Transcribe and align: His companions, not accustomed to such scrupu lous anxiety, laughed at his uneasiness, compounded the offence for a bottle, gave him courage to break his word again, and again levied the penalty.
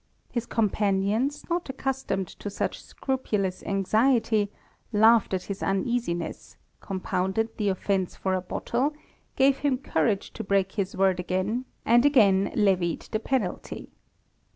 His 0.31 0.47
companions, 0.47 1.47
not 1.47 1.69
accustomed 1.69 2.27
to 2.27 2.49
such 2.49 2.81
scrupu 2.83 3.39
lous 3.43 3.61
anxiety, 3.67 4.51
laughed 4.91 5.31
at 5.31 5.43
his 5.43 5.61
uneasiness, 5.61 6.57
compounded 6.79 7.55
the 7.57 7.69
offence 7.69 8.15
for 8.15 8.33
a 8.33 8.41
bottle, 8.41 8.95
gave 9.35 9.57
him 9.57 9.77
courage 9.77 10.33
to 10.33 10.43
break 10.43 10.71
his 10.71 10.97
word 10.97 11.19
again, 11.19 11.65
and 11.85 12.03
again 12.03 12.51
levied 12.55 13.09
the 13.11 13.19
penalty. 13.19 13.91